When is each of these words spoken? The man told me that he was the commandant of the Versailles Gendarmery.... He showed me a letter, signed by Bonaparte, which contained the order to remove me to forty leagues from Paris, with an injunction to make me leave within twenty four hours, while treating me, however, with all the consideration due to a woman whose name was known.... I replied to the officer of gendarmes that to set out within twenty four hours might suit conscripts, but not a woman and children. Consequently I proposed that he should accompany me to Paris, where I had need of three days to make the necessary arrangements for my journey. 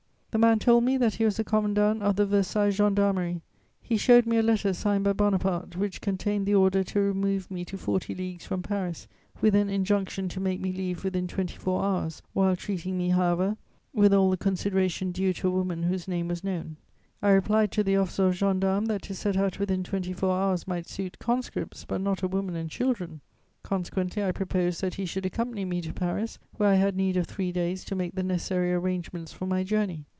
The 0.33 0.37
man 0.37 0.59
told 0.59 0.85
me 0.85 0.95
that 0.95 1.15
he 1.15 1.25
was 1.25 1.35
the 1.35 1.43
commandant 1.43 2.01
of 2.01 2.15
the 2.15 2.25
Versailles 2.25 2.69
Gendarmery.... 2.69 3.41
He 3.81 3.97
showed 3.97 4.25
me 4.25 4.37
a 4.37 4.41
letter, 4.41 4.71
signed 4.71 5.03
by 5.03 5.11
Bonaparte, 5.11 5.75
which 5.75 5.99
contained 5.99 6.45
the 6.45 6.55
order 6.55 6.85
to 6.85 7.01
remove 7.01 7.51
me 7.51 7.65
to 7.65 7.77
forty 7.77 8.15
leagues 8.15 8.45
from 8.45 8.63
Paris, 8.63 9.09
with 9.41 9.55
an 9.55 9.69
injunction 9.69 10.29
to 10.29 10.39
make 10.39 10.61
me 10.61 10.71
leave 10.71 11.03
within 11.03 11.27
twenty 11.27 11.57
four 11.57 11.83
hours, 11.83 12.21
while 12.31 12.55
treating 12.55 12.97
me, 12.97 13.09
however, 13.09 13.57
with 13.93 14.13
all 14.13 14.29
the 14.29 14.37
consideration 14.37 15.11
due 15.11 15.33
to 15.33 15.49
a 15.49 15.51
woman 15.51 15.83
whose 15.83 16.07
name 16.07 16.29
was 16.29 16.45
known.... 16.45 16.77
I 17.21 17.31
replied 17.31 17.73
to 17.73 17.83
the 17.83 17.97
officer 17.97 18.27
of 18.29 18.35
gendarmes 18.37 18.87
that 18.87 19.01
to 19.01 19.13
set 19.13 19.35
out 19.35 19.59
within 19.59 19.83
twenty 19.83 20.13
four 20.13 20.31
hours 20.37 20.65
might 20.65 20.87
suit 20.87 21.19
conscripts, 21.19 21.83
but 21.83 21.99
not 21.99 22.21
a 22.23 22.29
woman 22.29 22.55
and 22.55 22.69
children. 22.69 23.19
Consequently 23.63 24.23
I 24.23 24.31
proposed 24.31 24.79
that 24.79 24.93
he 24.93 25.05
should 25.05 25.25
accompany 25.25 25.65
me 25.65 25.81
to 25.81 25.91
Paris, 25.91 26.39
where 26.55 26.69
I 26.69 26.75
had 26.75 26.95
need 26.95 27.17
of 27.17 27.27
three 27.27 27.51
days 27.51 27.83
to 27.83 27.95
make 27.95 28.15
the 28.15 28.23
necessary 28.23 28.73
arrangements 28.73 29.33
for 29.33 29.45
my 29.45 29.65
journey. 29.65 30.05